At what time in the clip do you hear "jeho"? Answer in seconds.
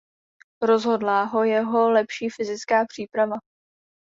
1.43-1.89